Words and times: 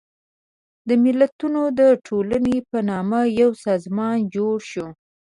د 0.87 0.89
ملتونو 1.03 1.61
د 1.79 1.81
ټولنې 2.07 2.57
په 2.69 2.77
نامه 2.89 3.19
یو 3.39 3.49
سازمان 3.65 4.17
جوړ 4.35 4.55
شو. 4.71 4.87